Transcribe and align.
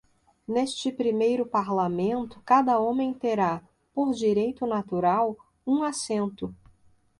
Neste 0.47 0.91
primeiro 0.91 1.45
parlamento, 1.45 2.41
cada 2.43 2.79
homem 2.79 3.13
terá, 3.13 3.61
por 3.93 4.15
direito 4.15 4.65
natural, 4.65 5.37
um 5.63 5.83
assento. 5.83 6.55